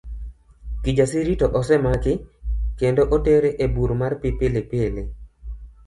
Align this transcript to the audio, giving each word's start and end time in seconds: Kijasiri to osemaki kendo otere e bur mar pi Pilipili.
Kijasiri 0.85 1.33
to 1.41 1.51
osemaki 1.59 2.13
kendo 2.83 3.01
otere 3.19 3.49
e 3.67 3.71
bur 3.79 3.89
mar 4.01 4.13
pi 4.25 4.29
Pilipili. 4.41 5.03